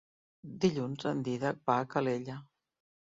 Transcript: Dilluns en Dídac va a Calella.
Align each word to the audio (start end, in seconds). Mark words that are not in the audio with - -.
Dilluns 0.63 1.05
en 1.11 1.21
Dídac 1.27 1.61
va 1.71 1.77
a 1.83 1.87
Calella. 1.93 2.39